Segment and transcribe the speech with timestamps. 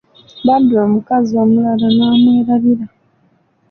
[0.45, 2.85] Badru omukazi omulala n'amwerabira.